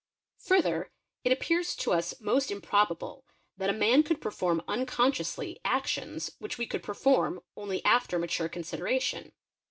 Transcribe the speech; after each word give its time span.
Further 0.45 0.89
it 1.23 1.31
appears 1.31 1.75
to 1.75 1.93
us 1.93 2.19
most 2.19 2.49
improbable 2.49 3.23
that 3.57 3.69
a 3.69 3.73
man 3.73 4.01
could 4.01 4.19
perform 4.19 4.63
unconsciously 4.67 5.59
actions 5.63 6.31
which 6.39 6.57
we 6.57 6.65
could 6.65 6.81
perform 6.81 7.39
only 7.55 7.85
after 7.85 8.17
mature 8.17 8.49
con 8.49 8.63
sideration. 8.63 9.31